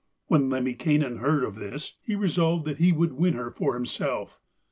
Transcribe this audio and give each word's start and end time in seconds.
When 0.29 0.49
Lemminkainen 0.49 1.17
heard 1.17 1.43
of 1.43 1.57
this, 1.57 1.93
he 2.01 2.15
resolved 2.15 2.65
that 2.65 2.79
he 2.79 2.91
would 2.91 3.13
win 3.13 3.35
her 3.35 3.53
himself. 3.55 4.39